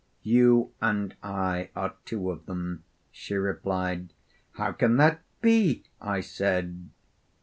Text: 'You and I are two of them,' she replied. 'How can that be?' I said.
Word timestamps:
'You 0.23 0.71
and 0.81 1.15
I 1.21 1.69
are 1.75 1.93
two 2.05 2.31
of 2.31 2.47
them,' 2.47 2.83
she 3.11 3.35
replied. 3.35 4.13
'How 4.53 4.71
can 4.71 4.97
that 4.97 5.21
be?' 5.43 5.83
I 6.01 6.21
said. 6.21 6.89